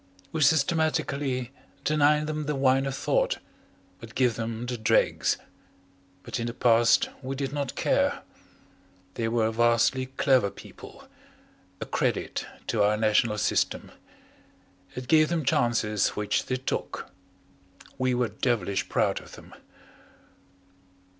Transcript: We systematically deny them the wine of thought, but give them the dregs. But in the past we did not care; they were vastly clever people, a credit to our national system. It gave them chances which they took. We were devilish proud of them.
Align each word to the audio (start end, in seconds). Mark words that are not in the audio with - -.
We 0.31 0.41
systematically 0.41 1.51
deny 1.83 2.23
them 2.25 2.47
the 2.47 2.55
wine 2.55 2.87
of 2.87 2.95
thought, 2.95 3.37
but 3.99 4.15
give 4.15 4.33
them 4.33 4.65
the 4.65 4.75
dregs. 4.75 5.37
But 6.23 6.39
in 6.39 6.47
the 6.47 6.55
past 6.55 7.09
we 7.21 7.35
did 7.35 7.53
not 7.53 7.75
care; 7.75 8.23
they 9.13 9.27
were 9.27 9.51
vastly 9.51 10.07
clever 10.07 10.49
people, 10.49 11.07
a 11.79 11.85
credit 11.85 12.47
to 12.65 12.81
our 12.81 12.97
national 12.97 13.37
system. 13.37 13.91
It 14.95 15.07
gave 15.07 15.29
them 15.29 15.45
chances 15.45 16.07
which 16.15 16.47
they 16.47 16.55
took. 16.57 17.11
We 17.99 18.15
were 18.15 18.29
devilish 18.29 18.89
proud 18.89 19.21
of 19.21 19.33
them. 19.33 19.53